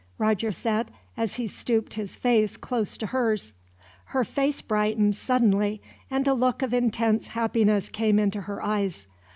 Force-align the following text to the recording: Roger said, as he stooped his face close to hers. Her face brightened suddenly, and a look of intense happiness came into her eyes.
Roger 0.17 0.51
said, 0.51 0.89
as 1.15 1.35
he 1.35 1.45
stooped 1.45 1.93
his 1.93 2.15
face 2.15 2.57
close 2.57 2.97
to 2.97 3.05
hers. 3.05 3.53
Her 4.05 4.23
face 4.23 4.59
brightened 4.59 5.15
suddenly, 5.15 5.79
and 6.09 6.27
a 6.27 6.33
look 6.33 6.63
of 6.63 6.73
intense 6.73 7.27
happiness 7.27 7.87
came 7.87 8.17
into 8.17 8.41
her 8.41 8.63
eyes. 8.65 9.05